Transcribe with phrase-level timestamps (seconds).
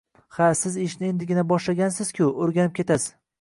[0.37, 3.07] Ha siz ishni endigina boshlagansiz-ku, o`rganib ketasiz